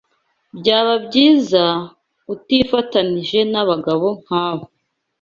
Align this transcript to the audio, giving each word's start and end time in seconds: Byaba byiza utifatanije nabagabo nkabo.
Byaba 0.59 0.93
byiza 1.05 1.63
utifatanije 2.33 3.39
nabagabo 3.51 4.07
nkabo. 4.21 4.65